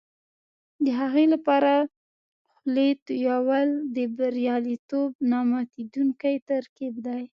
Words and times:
د 0.85 0.87
هغې 0.99 1.25
لپاره 1.33 1.73
خولې 2.53 2.89
تویول 3.05 3.69
د 3.95 3.97
بریالیتوب 4.17 5.09
نه 5.31 5.39
ماتېدونکی 5.49 6.35
ترکیب 6.49 6.93
دی. 7.07 7.23